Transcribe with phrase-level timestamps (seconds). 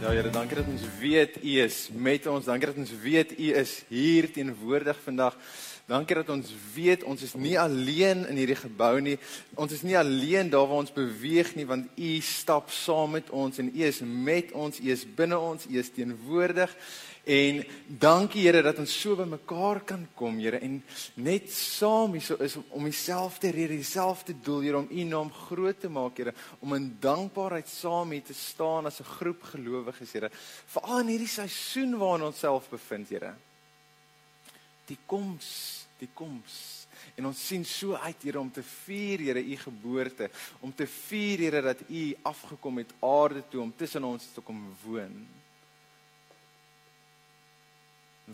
[0.00, 2.46] Ja Here, dankie dat ons weet U is met ons.
[2.48, 5.36] Dankie dat ons weet U is hier teenwoordig vandag.
[5.84, 9.18] Dankie dat ons weet ons is nie alleen in hierdie gebou nie.
[9.60, 13.60] Ons is nie alleen daar waar ons beweeg nie, want U stap saam met ons
[13.60, 14.80] en U is met ons.
[14.80, 15.68] U is binne ons.
[15.68, 16.72] U is teenwoordig.
[17.24, 20.78] En dankie Here dat ons so by mekaar kan kom, Here, en
[21.20, 25.80] net saam hier so is om dieselfde rede, dieselfde doel, Here, om U naam groot
[25.80, 26.32] te maak, Here,
[26.64, 30.30] om in dankbaarheid saam hier te staan as 'n groep gelowiges, Here.
[30.66, 33.34] Veral in hierdie seisoen waarin ons self bevind, Here.
[34.86, 36.86] Die koms, die koms.
[37.16, 41.38] En ons sien so uit, Here, om te vier, Here, U geboorte, om te vier,
[41.38, 45.28] Here, dat U afgekom het aarde toe om tussen ons te kom woon.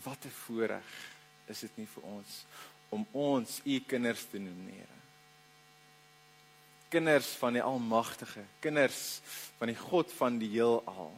[0.05, 0.92] Wat 'n voorreg
[1.46, 2.45] is dit nie vir ons
[2.88, 5.00] om ons u kinders te noem nie, Here.
[6.88, 9.20] Kinders van die Almagtige, kinders
[9.59, 11.10] van die God van die heelal.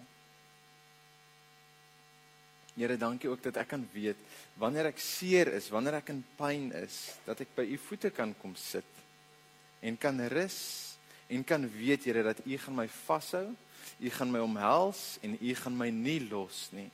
[2.79, 4.21] Here, dankie ook dat ek kan weet
[4.59, 8.33] wanneer ek seer is, wanneer ek in pyn is, dat ek by u voete kan
[8.41, 8.87] kom sit
[9.83, 10.61] en kan rus
[11.29, 13.51] en kan weet Here dat u gaan my vashou,
[13.99, 16.89] u gaan my omhels en u gaan my nie los nie.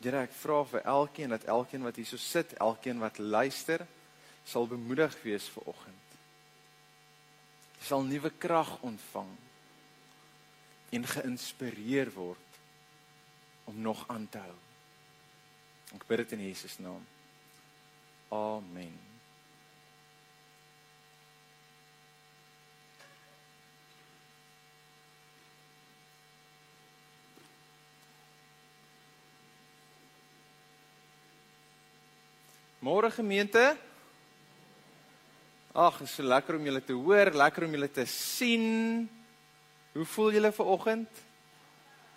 [0.00, 3.84] Here, ek vra vir elkeen dat elkeen wat hierso sit, elkeen wat luister,
[4.48, 6.16] sal bemoedig wees vir oggend.
[7.84, 9.30] Sal nuwe krag ontvang
[10.96, 12.58] en geïnspireer word
[13.70, 14.58] om nog aan te hou.
[16.00, 17.04] Ek bid dit in Jesus naam.
[18.30, 19.09] Amen.
[32.90, 33.60] Môre gemeente.
[35.78, 39.04] Ag, is so lekker om julle te hoor, lekker om julle te sien.
[39.94, 41.20] Hoe voel julle ver oggend?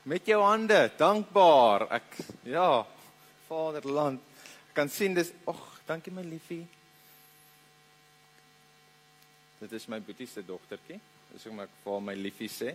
[0.09, 1.85] Met jou hande, dankbaar.
[1.99, 2.17] Ek
[2.55, 2.65] ja,
[3.45, 4.23] Vaderland.
[4.71, 6.63] Ek kan sien dis ag, dankie my liefie.
[9.61, 10.97] Dit is my boetie se dogtertjie.
[11.35, 12.73] Dis hoe ek vir my liefie sê.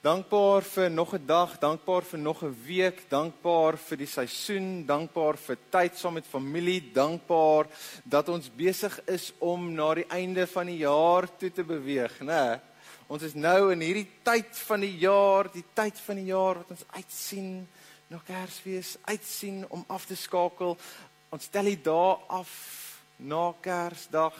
[0.00, 5.36] Dankbaar vir nog 'n dag, dankbaar vir nog 'n week, dankbaar vir die seisoen, dankbaar
[5.36, 7.66] vir tyd saam met familie, dankbaar
[8.04, 12.60] dat ons besig is om na die einde van die jaar toe te beweeg, né?
[13.06, 16.70] Ons is nou in hierdie tyd van die jaar, die tyd van die jaar wat
[16.70, 17.68] ons uitsien
[18.08, 20.78] na Kersfees, uitsien om af te skakel.
[21.28, 22.50] Ons tel die dae af
[23.16, 24.34] na Kersdag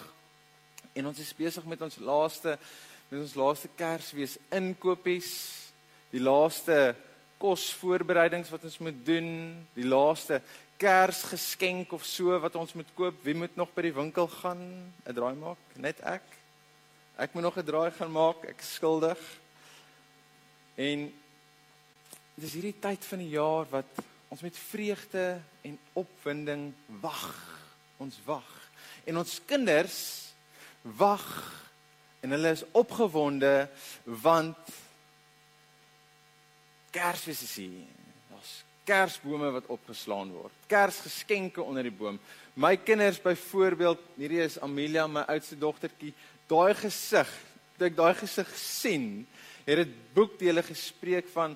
[0.92, 2.58] en ons is besig met ons laaste
[3.10, 5.30] met ons laaste Kersfees inkopies,
[6.12, 6.94] die laaste
[7.42, 9.30] kosvoorbereidings wat ons moet doen,
[9.74, 10.38] die laaste
[10.80, 13.18] Kersgeskenk of so wat ons moet koop.
[13.26, 14.62] Wie moet nog by die winkel gaan
[15.04, 15.58] 'n draai maak?
[15.76, 16.22] Net ek.
[17.18, 18.44] Ek moet nog 'n draai gaan maak.
[18.44, 19.18] Ek is skuldig.
[20.76, 21.12] En
[22.34, 23.90] dis hierdie tyd van die jaar wat
[24.28, 27.34] ons met vreugde en opwinding wag.
[27.98, 28.70] Ons wag.
[29.04, 30.32] En ons kinders
[30.82, 31.26] wag
[32.20, 33.68] en hulle is opgewonde
[34.04, 34.56] want
[36.90, 37.86] Kersfees is hier.
[38.30, 38.54] Daar's
[38.84, 40.54] kersbome wat opgeslaan word.
[40.66, 42.18] Kersgeskenke onder die boom.
[42.58, 46.10] My kinders byvoorbeeld, hierdie is Amelia, my oudste dogtertjie,
[46.50, 47.30] daai gesig,
[47.78, 49.06] toe ek daai gesig sien,
[49.68, 51.54] het dit boekdele gespreek van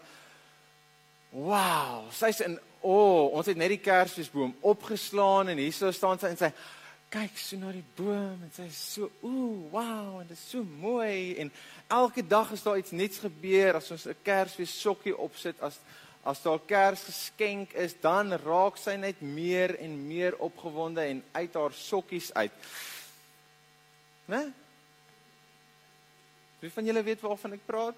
[1.35, 6.31] Wow, sy's in o, oh, ons het net die Kersfeesboom opgeslaan en hierso staan sy
[6.31, 6.51] en sy
[7.15, 10.67] kyk so na die boom en sy sê so ooh wow en dit is so
[10.67, 11.53] mooi en
[11.95, 15.79] elke dag is daar iets nuuts gebeur as ons 'n Kersfees sokkie opsit as
[16.25, 21.73] as daar Kersgeskenk is dan raak sy net meer en meer opgewonde en uit haar
[21.73, 22.53] sokkies uit.
[24.25, 24.53] Né?
[26.61, 27.95] Wie van julle weet waarvan ek praat?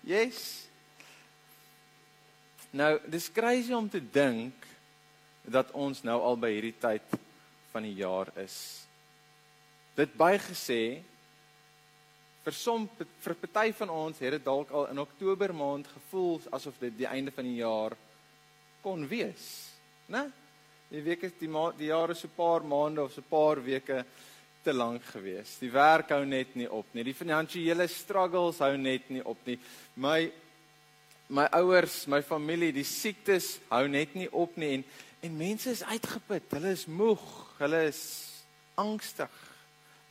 [0.00, 0.68] Yes.
[2.70, 4.54] Nou, dis crazy om te dink
[5.42, 7.18] dat ons nou al by hierdie tyd
[7.72, 8.86] van die jaar is.
[9.96, 11.02] Dit bygesê
[12.44, 16.78] vir som vir party van ons het dit dalk al in Oktober maand gevoel asof
[16.80, 17.96] dit die einde van die jaar
[18.82, 19.48] kon wees,
[20.08, 20.28] né?
[20.88, 23.28] Die week is die maand die jaar is so 'n paar maande of so 'n
[23.28, 24.04] paar weke
[24.64, 25.58] te lank gewees.
[25.58, 27.04] Die werk hou net nie op nie.
[27.04, 29.58] Die finansiële struggles hou net nie op nie.
[29.96, 30.30] My
[31.28, 34.84] my ouers, my familie, die siektes hou net nie op nie en
[35.20, 37.22] En mense is uitgeput, hulle is moeg,
[37.58, 38.02] hulle is
[38.78, 39.32] angstig.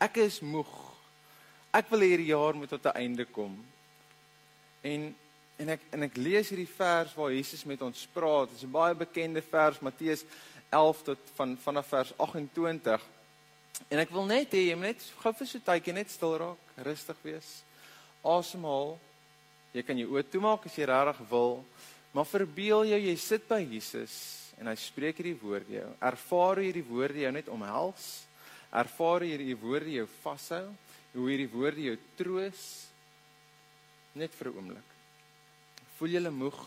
[0.03, 0.73] Ek is moeg.
[1.71, 3.55] Ek wil hierdie jaar moet tot 'n einde kom.
[4.81, 5.15] En
[5.57, 8.49] en ek en ek lees hierdie vers waar Jesus met ons praat.
[8.49, 10.25] Dit is 'n baie bekende vers, Matteus
[10.69, 13.01] 11 tot van vanaf vers 28.
[13.87, 16.57] En ek wil net hê jy moet net gou vir so tydjie net stil raak,
[16.75, 17.63] rustig wees.
[18.21, 18.99] Asemhaal.
[19.71, 21.65] Jy kan jou oë toemaak as jy regtig wil,
[22.11, 25.87] maar verbeel jou jy sit by Jesus en hy spreek hierdie woorde jou.
[26.01, 28.07] Ervaar hierdie woorde jou net omhels.
[28.73, 30.65] Ervaar hierdie woorde jou vashou,
[31.13, 32.63] hoe hierdie woorde jou troos
[34.17, 34.89] net vir 'n oomblik.
[35.97, 36.59] Voel jy moeg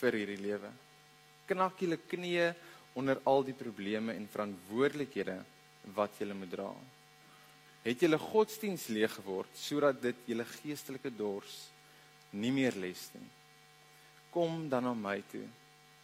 [0.00, 0.70] vir hierdie lewe?
[1.46, 2.54] Knak julle knieë
[2.94, 5.44] onder al die probleme en verantwoordelikhede
[5.94, 6.70] wat jy moet dra.
[7.84, 11.70] Het julle godsdiens leeg geword sodat dit julle geestelike dors
[12.32, 13.28] nie meer les nie.
[14.30, 15.46] Kom dan na my toe.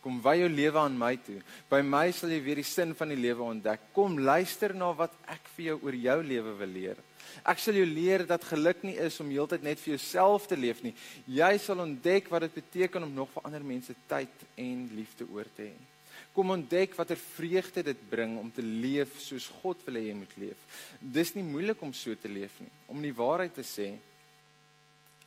[0.04, 1.38] Kom wy jou lewe aan my toe.
[1.70, 3.86] By my sal jy weer die sin van die lewe ontdek.
[3.96, 7.00] Kom luister na wat ek vir jou oor jou lewe wil leer.
[7.48, 10.84] Ek sal jou leer dat geluk nie is om heeltyd net vir jouself te leef
[10.84, 10.92] nie.
[11.24, 15.48] Jy sal ontdek wat dit beteken om nog vir ander mense tyd en liefde oor
[15.56, 15.74] te hê.
[16.36, 20.36] Kom ontdek watter vreugde dit bring om te leef soos God wil hê jy moet
[20.42, 20.80] leef.
[21.00, 22.72] Dis nie moeilik om so te leef nie.
[22.92, 23.94] Om die waarheid te sê,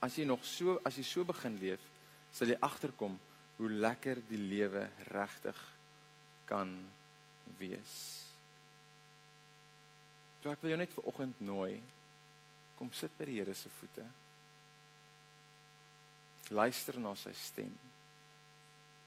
[0.05, 1.81] as jy nog so as jy so begin leef,
[2.35, 3.17] sal jy agterkom
[3.57, 5.59] hoe lekker die lewe regtig
[6.45, 6.71] kan
[7.57, 7.95] wees.
[10.41, 11.81] So ek wil jou net vir oggend nooi.
[12.77, 14.05] Kom sit by die Here se voete.
[16.53, 17.73] Luister na sy stem.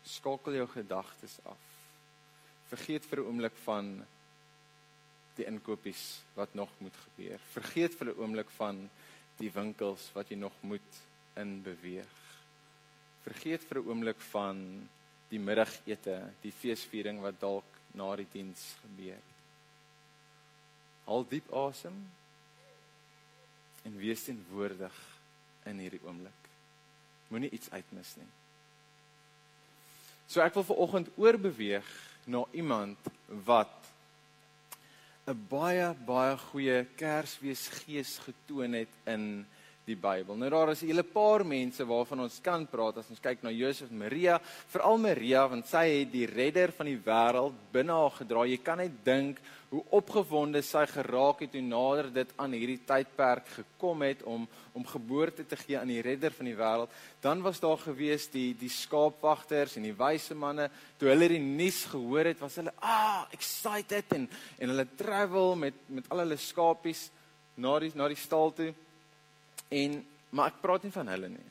[0.05, 1.71] Skakel jou gedagtes af
[2.71, 3.87] vergeet vir 'n oomblik van
[5.35, 7.41] die inkopies wat nog moet gebeur.
[7.57, 8.91] Vergeet vir 'n oomblik van
[9.37, 10.93] die winkels wat jy nog moet
[11.35, 12.20] in beweeg.
[13.25, 14.89] Vergeet vir 'n oomblik van
[15.31, 19.23] die middagete, die feesviering wat dalk na die diens gebeur.
[21.07, 21.97] Haal diep asem
[23.85, 24.97] en wees teenwoordig
[25.71, 26.49] in hierdie oomblik.
[27.29, 28.29] Moenie iets uitmis nie.
[30.31, 31.87] So ek wil ver oggend oorbeweeg
[32.31, 32.99] na iemand
[33.47, 33.75] wat
[35.27, 39.47] 'n baie baie goeie Kersfeesgees getoon het in
[39.91, 40.39] die Bybel.
[40.39, 43.51] Nou daar is 'n hele paar mense waarvan ons kan praat as ons kyk na
[43.51, 48.11] Josef en Maria, veral Maria want sy het die redder van die wêreld binne haar
[48.11, 48.47] gedra.
[48.47, 49.41] Jy kan net dink
[49.71, 54.87] hoe opgewonde sy geraak het toe nader dit aan hierdie tydperk gekom het om om
[54.87, 56.91] geboorte te gee aan die redder van die wêreld.
[57.21, 61.85] Dan was daar gewees die die skaapwagters en die wyse manne toe hulle die nuus
[61.85, 64.29] gehoor het, was hulle ah excited en
[64.59, 67.11] en hulle travel met met al hulle skapies
[67.57, 68.73] na die na die stal toe.
[69.71, 70.01] En
[70.31, 71.47] maar ek praat nie van hulle nie.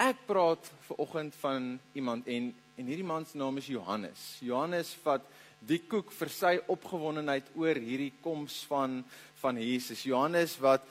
[0.00, 4.24] Ek praat ver oggend van iemand en en hierdie man se naam is Johannes.
[4.40, 5.24] Johannes vat
[5.66, 9.00] die koek vir sy opgewondenheid oor hierdie koms van
[9.40, 10.04] van Jesus.
[10.06, 10.86] Johannes wat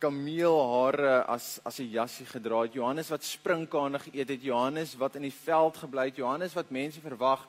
[0.00, 2.74] kameelhare as as 'n jassie gedra het.
[2.74, 4.42] Johannes wat sprinkane geëet het.
[4.42, 6.16] Johannes wat in die veld gebly het.
[6.16, 7.46] Johannes wat mense verwag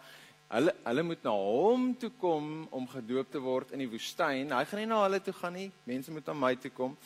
[0.49, 4.51] hulle hulle moet na hom toe kom om gedoop te word in die woestyn.
[4.51, 5.71] Hy gaan nie na hulle toe gaan nie.
[5.83, 6.97] Mense moet na my toe kom.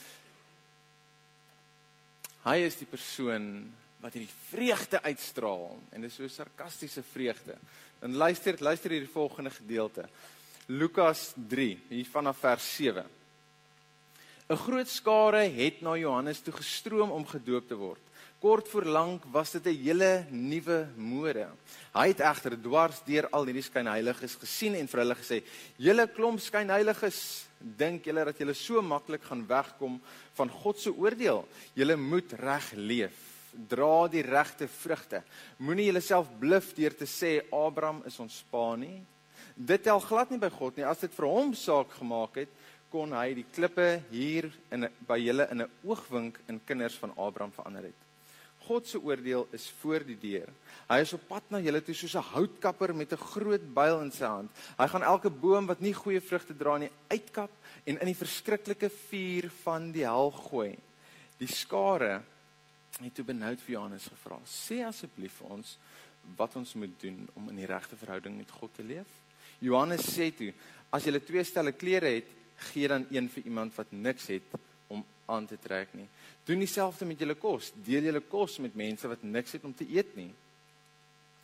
[2.48, 3.68] Hy is die persoon
[4.00, 7.58] wat hierdie vreugde uitstraal en dit is so sarkastiese vreugde.
[8.00, 10.06] Dan luister luister hierdie volgende gedeelte.
[10.72, 13.04] Lukas 3 hier vanaf vers 7.
[14.48, 18.07] 'n Groot skare het na Johannes toe gestroom om gedoop te word.
[18.38, 21.48] Kort voor lank was dit 'n hele nuwe mode.
[21.94, 25.44] Hy het egter dwars deur al hierdie skynheiliges gesien en vir hulle gesê:
[25.78, 30.02] "Julle klomp skynheiliges dink julle dat julle so maklik gaan wegkom
[30.34, 31.48] van God se oordeel?
[31.74, 33.18] Julle moet reg leef.
[33.68, 35.24] Dra die regte vrugte.
[35.58, 39.02] Moenie julleself bluf deur te sê Abraham is ons pa nie.
[39.56, 40.86] Dit tel glad nie by God nie.
[40.86, 42.50] As dit vir hom saak gemaak het,
[42.92, 47.52] kon hy die klippe hier in by julle in 'n oogwink in kinders van Abraham
[47.52, 48.07] verander het.
[48.68, 50.50] God se oordeel is voor die deur.
[50.88, 54.12] Hy is op pad na julle toe soos 'n houtkapper met 'n groot byl in
[54.12, 54.52] sy hand.
[54.78, 57.52] Hy gaan elke boom wat nie goeie vrugte dra nie uitkap
[57.86, 60.78] en in die verskriklike vuur van die hel gooi.
[61.40, 62.24] Die skare
[63.02, 65.78] het toe benoud vir Johannes gevra: "Sê asseblief vir ons
[66.36, 69.08] wat ons moet doen om in die regte verhouding met God te leef?"
[69.60, 70.54] Johannes sê toe:
[70.92, 74.44] "As jy twee stelle klere het, gee dan een vir iemand wat niks het
[75.28, 76.08] aan te trek nie."
[76.44, 77.72] Doen dieselfde met julle kos.
[77.76, 80.34] Deel julle kos met mense wat niks het om te eet nie.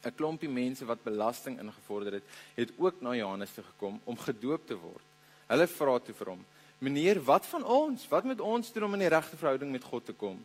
[0.04, 2.24] 'n Klompie mense wat belasting ingevorder het,
[2.56, 5.06] het ook na Johannes toe gekom om gedoop te word.
[5.48, 6.46] Hulle vra toe vir hom:
[6.80, 8.08] "Meneer, wat van ons?
[8.08, 10.44] Wat moet ons doen om in die regte verhouding met God te kom?"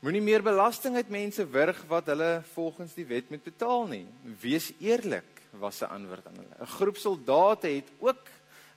[0.00, 4.06] Moenie meer belasting uit mense wurg wat hulle volgens die wet moet betaal nie.
[4.40, 6.56] Wees eerlik, was sy antwoord aan hulle.
[6.60, 8.24] 'n Groep soldate het ook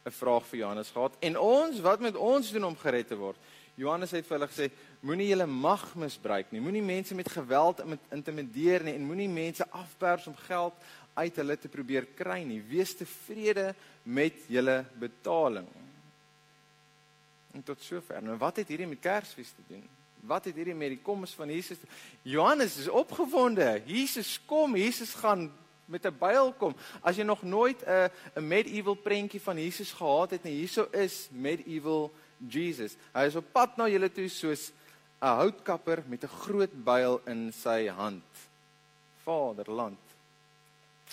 [0.05, 1.15] 'n vraag vir Johannes gehad.
[1.19, 3.37] En ons, wat moet ons doen om gered te word?
[3.75, 4.67] Johannes het vir hulle gesê:
[5.01, 6.61] Moenie julle mag misbruik nie.
[6.61, 7.81] Moenie mense met geweld
[8.13, 10.77] intimideer nie en moenie mense afpers om geld
[11.13, 12.61] uit hulle te probeer kry nie.
[12.69, 15.67] Wees tevrede met julle betaling.
[17.53, 18.21] En tot sover.
[18.21, 19.83] Nou wat het hierdie met Kersfees te doen?
[20.23, 21.81] Wat het hierdie met die koms van Jesus?
[22.21, 23.81] Johannes is opgewonde.
[23.85, 25.49] Jesus kom, Jesus gaan
[25.85, 26.75] met 'n byl kom.
[27.01, 32.11] As jy nog nooit 'n medieval prentjie van Jesus gehad het nie, hierso is medieval
[32.49, 32.97] Jesus.
[33.13, 34.71] Hy is op pad na julle toe soos
[35.21, 38.23] 'n houtkapper met 'n groot byl in sy hand.
[39.23, 39.99] Vaderland.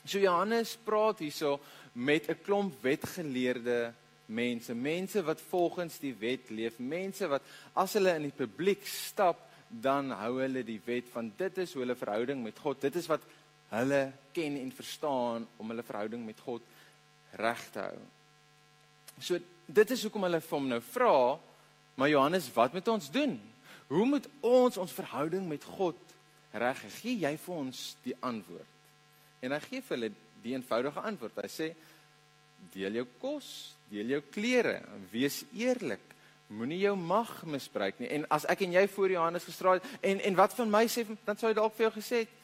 [0.04, 1.60] So Johannes praat hierso
[1.92, 3.92] met 'n klomp wetgeleerde
[4.26, 7.42] mense, mense wat volgens die wet leef, mense wat
[7.74, 11.84] as hulle in die publiek stap, dan hou hulle die wet van dit is hoe
[11.84, 12.80] hulle verhouding met God.
[12.80, 13.22] Dit is wat
[13.70, 16.62] hulle ken en verstaan om hulle verhouding met God
[17.38, 17.98] reg te hou.
[19.20, 19.38] So
[19.74, 21.14] dit is hoekom hulle vir hom nou vra,
[21.98, 23.36] maar Johannes, wat moet ons doen?
[23.90, 25.98] Hoe moet ons ons verhouding met God
[26.52, 27.18] reg gee?
[27.24, 28.76] Jy vir ons die antwoord.
[29.42, 30.12] En hy gee vir hulle
[30.44, 31.42] die eenvoudige antwoord.
[31.42, 31.68] Hy sê
[32.74, 33.50] deel jou kos,
[33.90, 34.78] deel jou klere,
[35.12, 36.02] wees eerlik.
[36.50, 38.10] Moenie jou mag misbruik nie.
[38.10, 41.38] En as ek en jy voor Johannes gestraal en en wat van my sê dan
[41.38, 42.38] sou hy dalk vir jou gesê het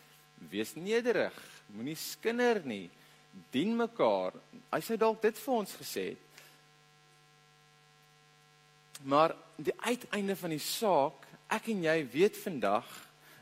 [0.50, 1.34] wees nederig,
[1.72, 2.90] moenie skinder nie,
[3.52, 4.36] dien mekaar.
[4.70, 6.25] Hy sê dalk dit vir ons gesê het.
[9.02, 12.86] Maar die uiteinde van die saak, ek en jy weet vandag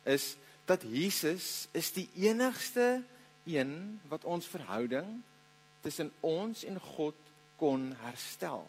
[0.04, 0.34] is
[0.68, 3.02] dat Jesus is die enigste
[3.44, 5.20] een wat ons verhouding
[5.84, 7.16] tussen ons en God
[7.60, 8.64] kon herstel.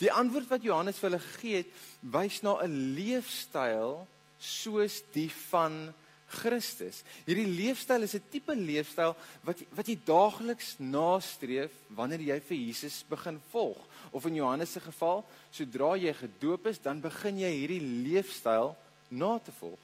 [0.00, 1.70] Die antwoord wat Johannes vir hulle gegee het,
[2.12, 4.06] wys na 'n leefstyl
[4.38, 5.94] soos die van
[6.26, 7.02] Christus.
[7.26, 13.04] Hierdie leefstyl is 'n tipe leefstyl wat wat jy daagliks nastreef wanneer jy vir Jesus
[13.08, 13.78] begin volg.
[14.10, 18.76] Of in Johannes se geval, sodra jy gedoop is, dan begin jy hierdie leefstyl
[19.10, 19.78] na te volg.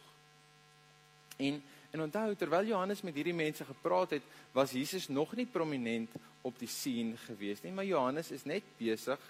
[1.39, 4.23] En en onthou terwyl Johannes met hierdie mense gepraat het,
[4.53, 9.21] was Jesus nog nie prominent op die scene gewees nie, maar Johannes is net besig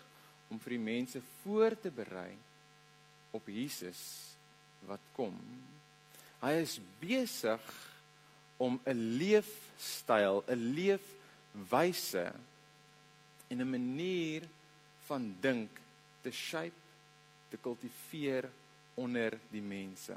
[0.49, 2.39] om vir die mense voor te berei
[3.33, 3.99] op Jesus
[4.87, 5.35] wat kom.
[6.43, 7.63] Hy is besig
[8.59, 12.33] om 'n leefstyl, 'n leefwyse
[13.51, 14.43] en 'n manier
[15.07, 15.71] van dink
[16.23, 16.81] te shape,
[17.51, 18.51] te kultiveer
[18.95, 20.17] onder die mense.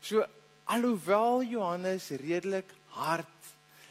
[0.00, 0.24] So
[0.64, 3.38] alhoewel Johannes redelik hard,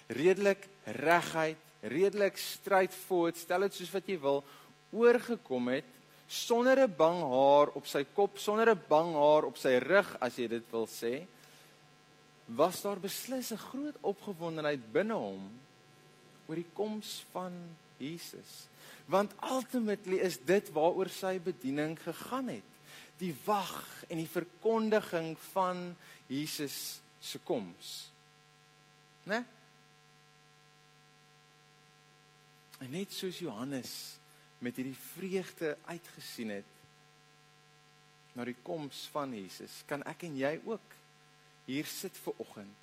[0.07, 4.43] redelik reguit, redelik strydvoort, stel dit soos wat jy wil,
[4.91, 5.94] oorgekom het
[6.27, 10.35] sonder 'n bang haar op sy kop, sonder 'n bang haar op sy rug as
[10.35, 11.25] jy dit wil sê,
[12.45, 15.59] was daar beslis 'n groot opgewondenheid binne hom
[16.47, 17.53] oor die koms van
[17.97, 18.67] Jesus.
[19.05, 22.69] Want ultimately is dit waaroor sy bediening gegaan het.
[23.17, 25.95] Die wag en die verkondiging van
[26.27, 28.11] Jesus se koms.
[29.23, 29.45] Né?
[32.79, 34.17] En net soos Johannes
[34.65, 36.71] met hierdie vreugde uitgesien het
[38.35, 40.95] na die koms van Jesus, kan ek en jy ook
[41.69, 42.73] hier sit ver oggend,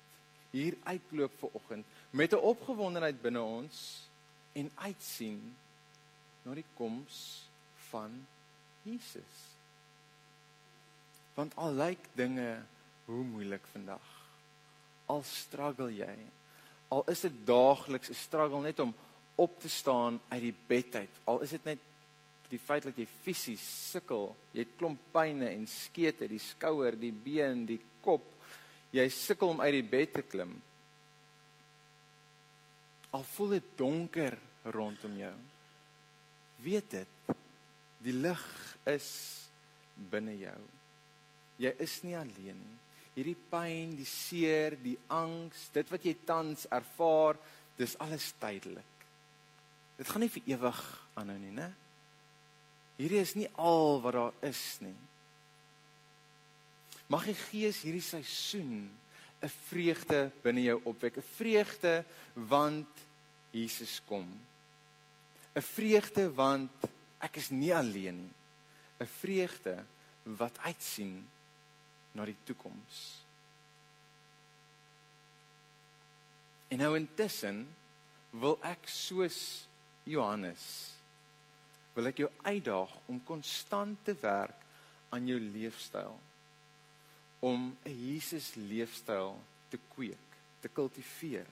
[0.53, 4.07] hier uitloop ver oggend met 'n opgewondenheid binne ons
[4.53, 5.55] en uitsien
[6.43, 7.49] na die koms
[7.89, 8.25] van
[8.83, 9.33] Jesus.
[11.33, 12.63] Want al lyk dinge
[13.05, 14.07] hoe moeilik vandag,
[15.05, 16.17] al struggle jy,
[16.87, 18.95] al is dit daagliks 'n struggle net om
[19.35, 21.21] op te staan uit die bed uit.
[21.29, 21.89] Al is dit net
[22.51, 27.13] die feit dat jy fisies sukkel, jy het klomp pynne en skete, die skouer, die
[27.13, 28.27] been, die kop.
[28.93, 30.53] Jy sukkel om uit die bed te klim.
[33.13, 34.37] Al voel dit donker
[34.73, 35.33] rondom jou.
[36.63, 37.33] Weet dit.
[38.03, 38.43] Die lig
[38.89, 39.09] is
[40.11, 40.59] binne jou.
[41.61, 42.79] Jy is nie alleen nie.
[43.13, 47.37] Hierdie pyn, die seer, die angs, dit wat jy tans ervaar,
[47.77, 48.92] dis alles tydelik.
[49.97, 50.81] Dit gaan nie vir ewig
[51.19, 51.69] aanhou nie, né?
[52.97, 54.95] Hierdie is nie al wat daar is nie.
[57.11, 58.89] Mag die Gees hierdie seisoen
[59.43, 62.87] 'n vreugde binne jou opwek, 'n vreugde want
[63.51, 64.27] Jesus kom.
[65.55, 66.71] 'n Vreugde want
[67.19, 68.33] ek is nie alleen nie.
[68.99, 69.85] 'n Vreugde
[70.23, 71.29] wat uitsien
[72.13, 73.25] na die toekoms.
[76.67, 77.67] En nou intussen
[78.31, 79.67] wil ek soos
[80.03, 80.63] Johannes
[81.93, 84.59] wil ek jou uitdaag om konstant te werk
[85.13, 86.15] aan jou leefstyl
[87.43, 89.35] om 'n Jesus leefstyl
[89.69, 90.29] te kweek,
[90.61, 91.45] te kultiveer.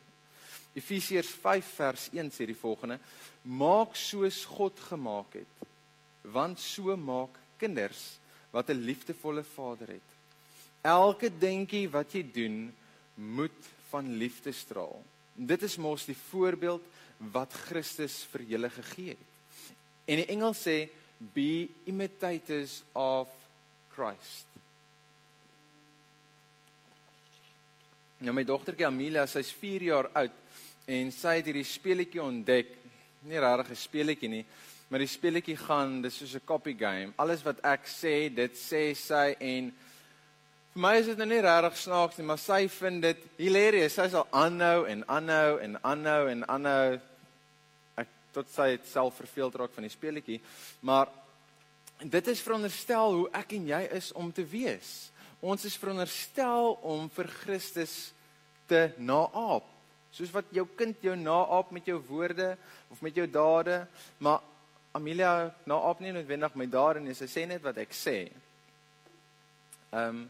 [0.73, 2.99] Efesiërs 5 vers 1 sê die volgende:
[3.41, 5.67] Maak soos God gemaak het,
[6.21, 8.19] want so maak kinders
[8.51, 10.09] wat 'n liefdevolle Vader het.
[10.81, 12.73] Elke dingetjie wat jy doen,
[13.15, 15.03] moet van liefde straal.
[15.33, 16.81] Dit is mos die voorbeeld
[17.29, 19.27] wat Christus vir julle gegee het.
[20.09, 20.89] En die engel sê
[21.33, 23.29] be imitators of
[23.93, 24.47] Christ.
[28.21, 30.37] Nou my dogtertjie Amelia, sy's 4 jaar oud
[30.91, 32.73] en sy het hierdie speletjie ontdek.
[33.29, 34.45] Nie regtig 'n speletjie nie,
[34.89, 37.13] maar die speletjie gaan dis soos 'n copy game.
[37.17, 39.73] Alles wat ek sê, dit sê sy en
[40.73, 43.93] vir my is dit nou nie regtig snaaks nie, maar sy vind dit hilarious.
[43.93, 46.99] Sy sal aanhou en aanhou en aanhou en aanhou
[48.33, 50.39] tot sy het self verveeld raak van die speletjie.
[50.81, 51.11] Maar
[52.01, 55.11] dit is veronderstel hoe ek en jy is om te wees.
[55.41, 57.95] Ons is veronderstel om vir Christus
[58.69, 59.67] te naap.
[60.11, 62.53] Soos wat jou kind jou naap met jou woorde
[62.91, 63.85] of met jou dade,
[64.19, 64.41] maar
[64.91, 68.19] Amelia naap nie noodwendig my dade nie, sy sê net wat ek sê.
[69.91, 70.29] Ehm um,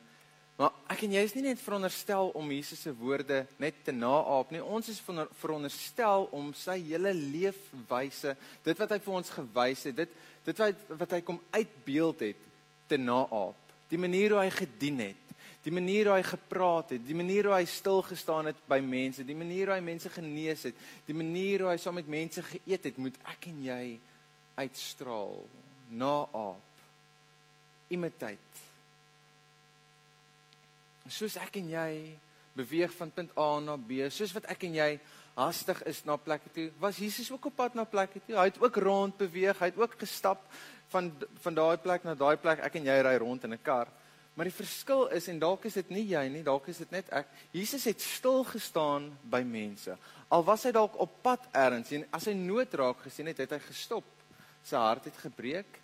[0.57, 4.51] maar ek en jy is nie net veronderstel om Jesus se woorde net te naap
[4.53, 4.61] nie.
[4.61, 4.99] Ons is
[5.39, 10.85] veronderstel om sy hele leefwyse, dit wat hy vir ons gewys het, dit dit wat
[10.99, 12.47] wat hy kom uitbeeld het,
[12.89, 13.57] te naap
[13.91, 15.31] die manier hoe hy gedien het,
[15.65, 19.25] die manier hoe hy gepraat het, die manier hoe hy stil gestaan het by mense,
[19.27, 22.87] die manier hoe hy mense genees het, die manier hoe hy saam met mense geëet
[22.89, 23.85] het, moet ek en jy
[24.61, 25.41] uitstraal,
[25.99, 26.67] naap,
[27.91, 28.70] imitate.
[31.07, 32.19] Soos ek en jy
[32.53, 34.99] beweeg van punt A na B, soos wat ek en jy
[35.37, 38.35] hastig is na plekke toe, was Jesus ook op pad na plekke toe.
[38.35, 40.43] Hy het ook rond beweeg, hy het ook gestap
[40.91, 41.11] van
[41.43, 42.59] van daai plek na daai plek.
[42.59, 43.87] Ek en jy ry rond in 'n kar.
[44.35, 47.09] Maar die verskil is en dalk is dit nie jy nie, dalk is dit net
[47.11, 47.27] ek.
[47.51, 49.97] Jesus het stil gestaan by mense.
[50.29, 53.51] Al was hy dalk op pad ergens en as hy nood raak gesien het, het
[53.51, 54.05] hy gestop.
[54.63, 55.79] Sy hart het gebreek.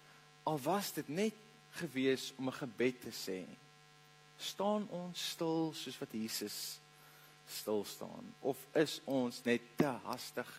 [0.45, 1.33] Al was dit net
[1.71, 3.43] gewees om 'n gebed te sê.
[4.37, 6.77] Staan ons stil soos wat Jesus
[7.47, 10.49] stil staan of is ons net te hastig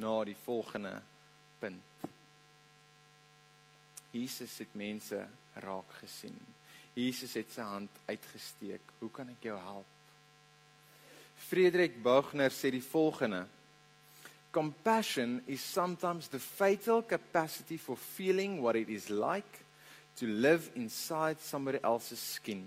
[0.00, 0.94] na die volgende
[1.60, 2.08] punt?
[4.10, 5.20] Jesus het mense
[5.60, 6.38] raak gesien.
[6.96, 8.82] Jesus het sy hand uitgesteek.
[8.98, 9.94] Hoe kan ek jou help?
[11.48, 13.44] Frederik Buchner sê die volgende:
[14.50, 19.62] Compassion is sometimes the fatal capacity for feeling what it is like
[20.16, 22.66] to live inside somebody else's skin.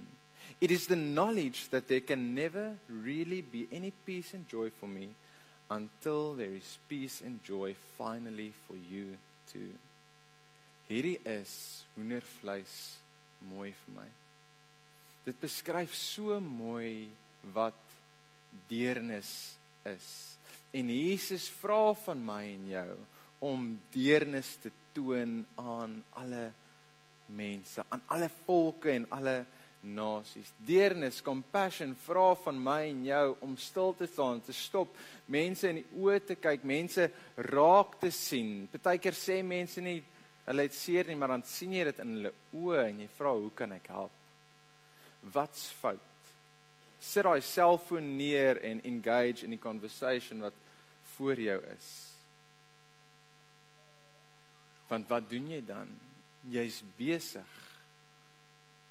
[0.61, 4.85] It is the knowledge that there can never really be any peace and joy for
[4.85, 5.09] me
[5.71, 9.17] until there is peace and joy finally for you
[9.51, 9.73] too.
[10.87, 11.51] Hierdie is
[11.95, 12.75] hoendervleis
[13.49, 14.05] mooi vir my.
[15.25, 17.07] Dit beskryf so mooi
[17.55, 17.79] wat
[18.69, 19.31] deernis
[19.87, 20.07] is.
[20.77, 22.91] En Jesus vra van my en jou
[23.49, 26.51] om deernis te toon aan alle
[27.33, 29.39] mense, aan alle volke en alle
[29.83, 30.51] nasies.
[30.65, 34.95] Deernis, compassion vra van my en jou om stil te staan, te stop,
[35.31, 37.09] mense in die oë te kyk, mense
[37.49, 38.67] raak te sien.
[38.71, 40.01] Partykeer sê mense nie
[40.41, 43.33] Hulle het seer nie, maar dan sien jy dit in hulle oë en jy vra,
[43.33, 44.11] "Hoe kan ek help?"
[45.33, 45.99] Wat's fout?
[46.99, 50.53] Sit daai selfoon neer en engage in die conversation wat
[51.15, 52.15] voor jou is.
[54.87, 55.99] Want wat doen jy dan?
[56.49, 57.47] Jy's besig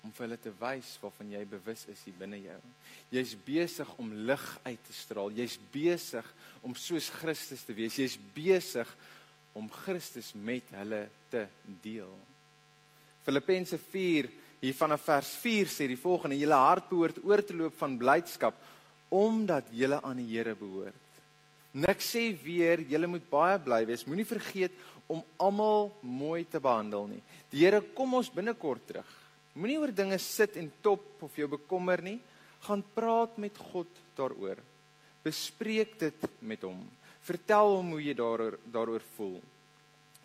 [0.04, 2.58] om vir hulle te wys waarvan jy bewus is hier binne jou.
[3.12, 5.32] Jy's besig om lig uit te straal.
[5.36, 6.26] Jy's besig
[6.64, 7.98] om soos Christus te wees.
[8.00, 8.88] Jy's besig
[9.56, 11.44] om Christus met hulle te
[11.82, 12.12] deel.
[13.26, 17.76] Filippense 4 hier vanaf vers 4 sê die volgende: Julle hart behoort oor te loop
[17.80, 18.58] van blydskap
[19.10, 21.06] omdat julle aan die Here behoort.
[21.72, 24.04] Nik sê weer, julle moet baie bly wees.
[24.06, 24.74] Moenie vergeet
[25.10, 27.22] om almal mooi te behandel nie.
[27.50, 29.10] Die Here kom ons binnekort terug.
[29.60, 32.16] Moenie oor dinge sit en top of jou bekommer nie.
[32.64, 34.56] Gaan praat met God daaroor.
[35.24, 36.80] Bespreek dit met hom.
[37.28, 39.36] Vertel hom hoe jy daaroor daaroor voel.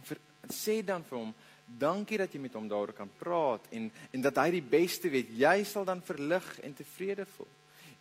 [0.07, 1.33] Ver, sê dan vir hom,
[1.67, 5.35] dankie dat jy met hom daaroor kan praat en en dat hy die beste weet.
[5.35, 7.51] Jy sal dan verlig en tevrede voel.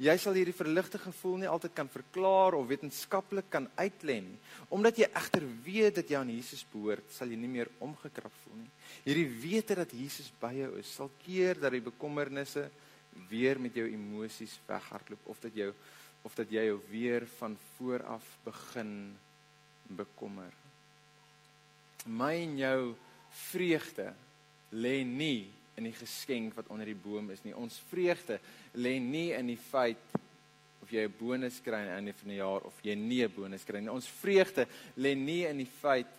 [0.02, 4.38] Jy sal hierdie verligte gevoel nie altyd kan verklaar of wetenskaplik kan uitlê nie.
[4.74, 8.64] Omdat jy egter weet dat jy aan Jesus behoort, sal jy nie meer omgekrap voel
[8.64, 8.72] nie.
[9.04, 12.66] Hierdie wete dat Jesus by jou is, sal keer dat die bekommernisse
[13.30, 15.70] weer met jou emosies weghardloop of dat jou
[16.24, 19.14] of dat jy jou weer van voor af begin
[19.92, 20.50] bekommer.
[22.08, 22.80] My en jou
[23.50, 24.10] vreugde
[24.74, 27.54] lê nie in die geskenk wat onder die boom is nie.
[27.56, 28.38] Ons vreugde
[28.74, 30.02] lê nie in die feit
[30.82, 33.34] of jy 'n bonus kry aan die einde van die jaar of jy nie 'n
[33.34, 33.90] bonus kry nie.
[33.90, 36.12] Ons vreugde lê nie in die feit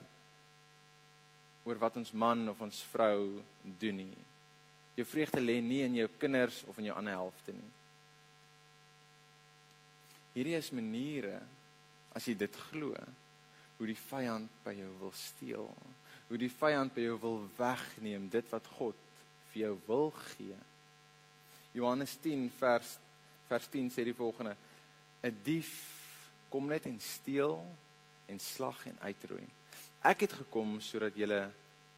[1.65, 4.17] oor wat ons man of ons vrou doen nie.
[4.95, 7.71] Jou vreugde lê nie in jou kinders of in jou ander helfte nie.
[10.33, 11.41] Hierdie is maniere
[12.13, 12.93] as jy dit glo
[13.77, 15.69] hoe die vyand by jou wil steel,
[16.29, 19.04] hoe die vyand by jou wil wegneem dit wat God
[19.55, 20.55] vir jou wil gee.
[21.75, 22.97] Johannes 10 vers
[23.47, 24.55] vers 10 sê die volgende:
[25.23, 25.71] 'n Dief
[26.49, 27.55] kom net en steel
[28.27, 29.47] en slag en uitroei.
[30.03, 31.51] Ek het gekom sodat julle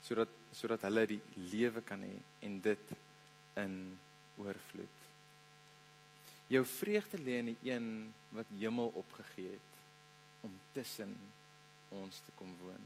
[0.03, 2.15] sodat sodat hulle die lewe kan hê
[2.45, 2.93] en dit
[3.57, 3.97] in
[4.37, 4.97] oorvloed.
[6.47, 11.17] Jou vreugde lê in die een wat hemel opgegee het om tussen
[11.89, 12.85] ons te kom woon.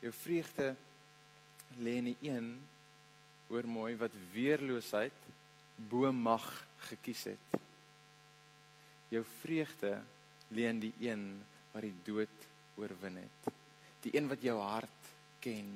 [0.00, 0.74] Jou vreugde
[1.78, 2.50] lê in die een
[3.48, 5.26] hoor mooi wat weerloosheid
[5.76, 6.46] bo mag
[6.88, 7.58] gekies het.
[9.12, 9.92] Jou vreugde
[10.54, 11.26] lê in die een
[11.72, 12.48] wat die dood
[12.80, 13.52] oorwin het.
[14.06, 15.12] Die een wat jou hart
[15.44, 15.68] ken.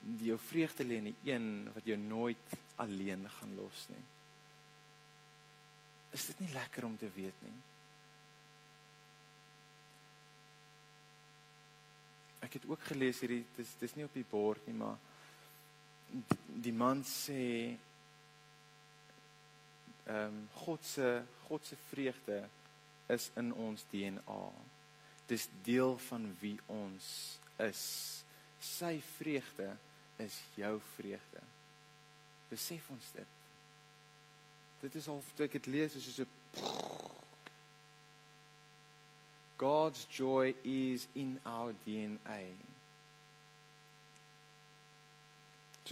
[0.00, 4.02] Die jou vreugde lê in die een wat jou nooit alleen gaan los nie.
[6.14, 7.56] Is dit nie lekker om te weet nie?
[12.46, 14.98] Ek het ook gelees hierdie dis dis nie op die bord nie, maar
[16.62, 17.76] die, man sê
[20.04, 21.08] ehm um, God se
[21.48, 22.42] God se vreugde
[23.08, 24.44] is in ons DNA.
[25.26, 27.06] Dis deel van wie ons
[27.64, 27.84] is.
[28.60, 29.70] Sy vreugde
[30.20, 31.42] is jou vreugde.
[32.48, 33.40] Besef ons dit.
[34.84, 36.44] Dit is al toe ek dit lees is so 'n
[39.56, 42.73] God's joy is in our DNA.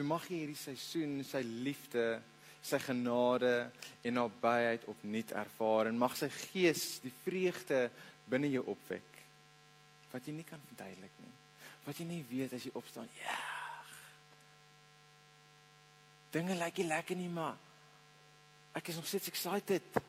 [0.03, 2.19] Jy mag hierdie seisoen sy liefde,
[2.59, 3.69] sy genade
[4.03, 7.85] en nabyheid opnuut ervaar en mag sy gees die vreugde
[8.27, 9.21] binne jou opwek
[10.11, 11.31] wat jy nie kan verduidelik nie.
[11.87, 13.07] Wat jy nie weet as jy opstaan.
[13.21, 13.38] Ja.
[16.35, 17.55] Dinge lyk nie lekker nie, maar
[18.75, 20.03] ek is nog steeds excited.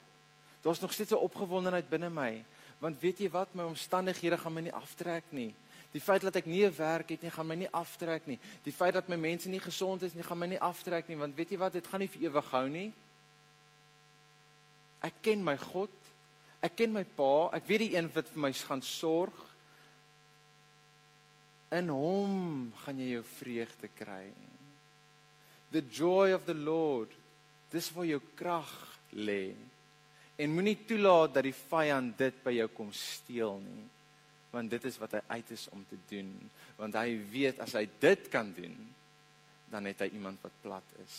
[0.65, 2.43] Daar's nog steeds 'n opgewondenheid binne my,
[2.81, 5.53] want weet jy wat, my omstandighede gaan my nie aftrek nie.
[5.93, 8.39] Die feit dat ek nie 'n werk het nie, gaan my nie aftrek nie.
[8.63, 11.35] Die feit dat my mense nie gesond is nie, gaan my nie aftrek nie, want
[11.35, 12.93] weet jy wat, dit gaan nie vir ewig hou nie.
[15.03, 15.91] Ek ken my God.
[16.63, 17.49] Ek ken my Pa.
[17.51, 19.35] Ek weet die een wat vir my gaan sorg.
[21.75, 24.31] In hom gaan jy jou vreugde kry.
[25.71, 27.11] The joy of the Lord.
[27.73, 28.71] Dis waar jou krag
[29.11, 29.55] lê.
[30.37, 33.89] En moenie toelaat dat die vyand dit by jou kom steel nie.
[34.53, 36.29] Want dit is wat hy uit is om te doen.
[36.77, 38.75] Want hy weet as hy dit kan doen,
[39.73, 41.17] dan het hy iemand wat plat is.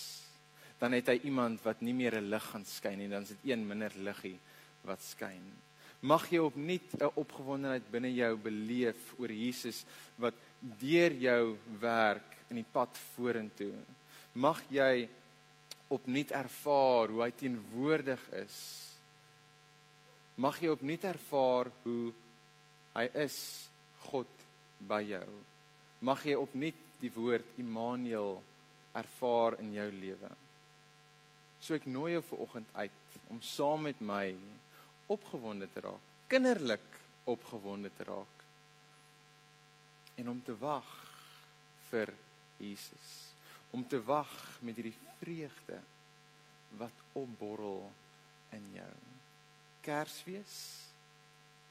[0.79, 3.51] Dan het hy iemand wat nie meer 'n lig gaan skyn nie, dan is dit
[3.51, 4.39] een minder liggie
[4.87, 5.43] wat skyn.
[6.05, 9.85] Mag jy opnuut 'n opgewondenheid binne jou beleef oor Jesus
[10.17, 13.75] wat deur jou werk in die pad vorentoe.
[14.35, 15.09] Mag jy
[15.89, 18.59] opnuut ervaar hoe hy teenwoordig is.
[20.37, 22.13] Mag jy opnuut ervaar hoe
[22.95, 23.37] hy is
[24.09, 24.31] God
[24.89, 25.27] by jou.
[26.05, 28.39] Mag jy opnuut die woord Immanuel
[28.95, 30.31] ervaar in jou lewe.
[31.61, 34.35] So ek nooi jou vir oggend uit om saam met my
[35.11, 36.87] opgewonde te raak, kinderlik
[37.31, 38.45] opgewonde te raak
[40.21, 40.91] en om te wag
[41.91, 42.13] vir
[42.63, 43.11] Jesus.
[43.75, 44.31] Om te wag
[44.63, 45.81] met hierdie vreugde
[46.79, 47.89] wat opborrel
[48.55, 48.93] in jou.
[49.85, 50.55] Kersfees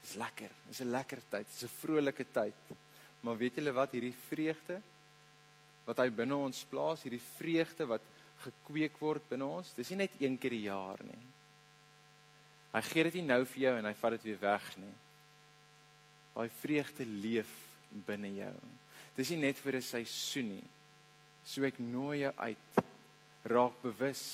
[0.04, 0.50] is lekker.
[0.68, 1.46] Dis 'n lekker tyd.
[1.46, 2.76] Dis 'n vrolike tyd.
[3.20, 4.82] Maar weet julle wat hierdie vreugde
[5.84, 8.00] wat hy binne ons plaas, hierdie vreugde wat
[8.44, 11.24] gekweek word binne ons, dis nie net een keer die jaar nie.
[12.72, 14.94] Hy gee dit nie nou vir jou en hy vat dit weer weg nie.
[16.34, 17.52] Daai vreugde leef
[18.06, 18.54] binne jou.
[19.14, 20.68] Dis nie net vir 'n seisoen nie.
[21.44, 22.84] So ek nooi jou uit.
[23.44, 24.24] Raak bewus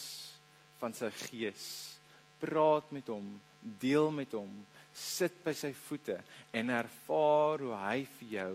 [0.78, 1.98] van sy gees.
[2.40, 3.26] Praat met hom,
[3.60, 4.50] deel met hom,
[4.96, 6.16] sit by sy voete
[6.56, 8.54] en ervaar hoe hy vir jou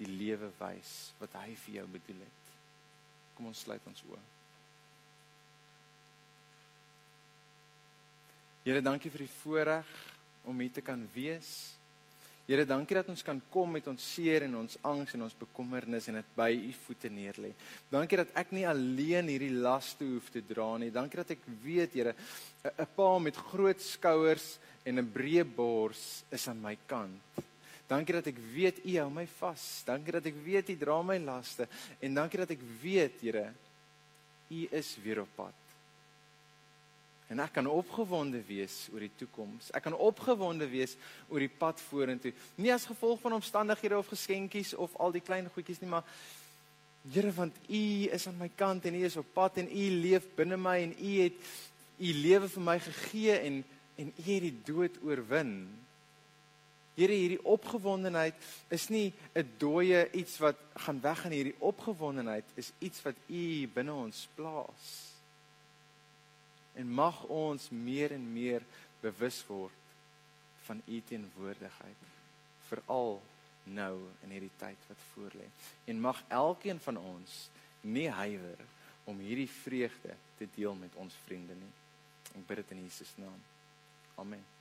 [0.00, 2.50] die lewe wys wat hy vir jou bedoel het.
[3.36, 4.22] Kom ons sluit ons oë.
[8.66, 9.90] Here, dankie vir die voorreg
[10.50, 11.50] om hier te kan wees.
[12.46, 16.04] Here, dankie dat ons kan kom met ons seer en ons angs en ons bekommernis
[16.06, 17.50] en dit by u voete neerlê.
[17.90, 20.92] Dankie dat ek nie alleen hierdie laste hoef te dra nie.
[20.94, 22.14] Dankie dat ek weet, Here,
[22.62, 27.18] 'n pa met groot skouers en 'n breë bors is aan my kant.
[27.88, 29.82] Dankie dat ek weet u hou my vas.
[29.84, 31.68] Dankie dat ek weet u dra my laste
[32.00, 33.52] en dankie dat ek weet, Here,
[34.50, 35.65] u is weer op pad.
[37.28, 39.72] En ek kan opgewonde wees oor die toekoms.
[39.74, 40.94] Ek kan opgewonde wees
[41.28, 42.32] oor die pad vorentoe.
[42.54, 46.06] Nie as gevolg van omstandighede of geskenkies of al die klein goedjies nie, maar
[47.06, 50.24] Here, want U is aan my kant en U is op pad en U leef
[50.34, 51.36] binne my en U het
[52.02, 53.64] U lewe vir my gegee en
[53.96, 55.52] en U het die dood oorwin.
[56.96, 58.34] Here, hierdie opgewondenheid
[58.74, 63.68] is nie 'n dooie iets wat gaan weg en hierdie opgewondenheid is iets wat U
[63.74, 65.15] binne ons plaas.
[66.76, 68.64] En mag ons meer en meer
[69.00, 69.84] bewus word
[70.66, 72.12] van U teenwoordigheid
[72.68, 73.20] veral
[73.66, 73.94] nou
[74.26, 75.46] in hierdie tyd wat voorlê.
[75.90, 77.38] En mag elkeen van ons
[77.86, 78.62] nie huiwer
[79.06, 81.72] om hierdie vreugde te deel met ons vriende nie.
[82.34, 83.40] Ek bid dit in Jesus naam.
[84.18, 84.55] Amen.